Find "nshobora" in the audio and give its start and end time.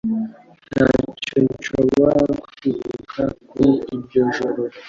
1.55-2.17